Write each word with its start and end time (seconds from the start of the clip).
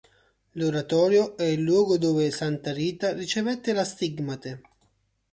L'oratorio 0.53 1.37
è 1.37 1.43
il 1.45 1.61
luogo 1.61 1.99
dove 1.99 2.31
santa 2.31 2.73
Rita 2.73 3.13
ricevette 3.13 3.71
la 3.71 3.83
stigmate. 3.83 4.61